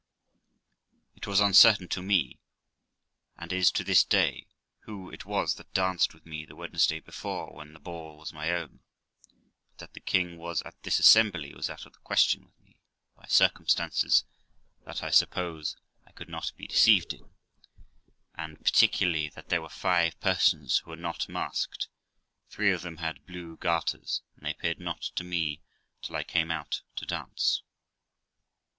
It 1.13 1.27
was 1.27 1.39
uncertain 1.39 1.87
to 1.89 2.01
me, 2.01 2.39
and 3.37 3.53
is 3.53 3.71
to 3.73 3.83
this 3.83 4.03
day, 4.03 4.47
who 4.85 5.11
it 5.11 5.25
was 5.27 5.53
that 5.57 5.71
danced 5.75 6.15
with 6.15 6.25
me 6.25 6.43
the 6.43 6.55
Wednesday 6.55 6.99
before, 6.99 7.53
when 7.55 7.73
the 7.73 7.79
ball 7.79 8.17
was 8.17 8.33
my 8.33 8.49
own; 8.49 8.79
but 9.69 9.77
that 9.77 9.93
the 9.93 9.99
king 9.99 10.39
was 10.39 10.63
at 10.63 10.73
this 10.81 10.97
assembly 10.97 11.53
was 11.53 11.69
out 11.69 11.85
of 11.85 12.03
question 12.03 12.43
with 12.43 12.59
me, 12.61 12.77
by 13.15 13.27
circumstances 13.27 14.23
that, 14.85 15.03
I 15.03 15.11
suppose, 15.11 15.77
I 16.07 16.11
could 16.13 16.29
not 16.29 16.51
be 16.57 16.65
deceived 16.65 17.13
in, 17.13 17.35
and 18.33 18.59
particularly 18.65 19.29
that 19.29 19.49
there 19.49 19.61
were 19.61 19.69
five 19.69 20.19
persons 20.19 20.79
who 20.79 20.89
were 20.89 20.95
not 20.95 21.29
masked; 21.29 21.89
three 22.49 22.71
of 22.73 22.81
them 22.81 22.97
had 22.97 23.27
blue 23.27 23.55
garters, 23.55 24.23
and 24.35 24.47
they 24.47 24.51
appeared 24.53 24.79
not 24.79 25.03
to 25.15 25.23
me 25.23 25.61
till 26.01 26.15
I 26.15 26.23
came 26.23 26.49
out 26.49 26.81
to 26.95 27.05
dance. 27.05 27.61